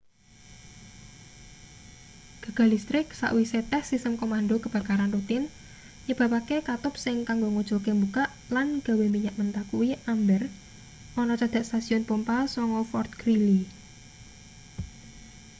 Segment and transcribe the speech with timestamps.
[2.43, 5.43] gagal listrik sawise tes sistem komando kebakaran rutin
[6.05, 10.41] nyebabake katup sing kanggo nguculke mbukak lan gawe minyak mentah kuwi amber
[11.21, 13.59] ana cedhak stasiun pompa 9 fort greely